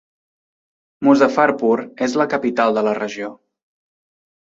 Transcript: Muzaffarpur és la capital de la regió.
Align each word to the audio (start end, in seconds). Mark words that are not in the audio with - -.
Muzaffarpur 1.09 1.77
és 2.09 2.19
la 2.25 2.29
capital 2.35 2.77
de 2.81 2.87
la 2.91 2.99
regió. 3.05 3.33